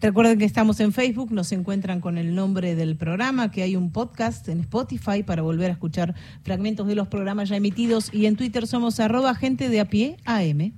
Recuerden 0.00 0.38
que 0.38 0.44
estamos 0.44 0.78
en 0.78 0.92
Facebook, 0.92 1.32
nos 1.32 1.50
encuentran 1.50 2.00
con 2.00 2.18
el 2.18 2.34
nombre 2.34 2.76
del 2.76 2.96
programa, 2.96 3.50
que 3.50 3.62
hay 3.62 3.74
un 3.74 3.90
podcast 3.90 4.48
en 4.48 4.60
Spotify 4.60 5.24
para 5.24 5.42
volver 5.42 5.70
a 5.70 5.72
escuchar 5.72 6.14
fragmentos 6.42 6.86
de 6.86 6.94
los 6.94 7.08
programas 7.08 7.48
ya 7.48 7.56
emitidos 7.56 8.12
y 8.14 8.26
en 8.26 8.36
Twitter 8.36 8.68
somos 8.68 9.00
arroba 9.00 9.34
gente 9.34 9.68
de 9.68 9.80
a 9.80 9.86
pie 9.86 10.16
AM. 10.24 10.72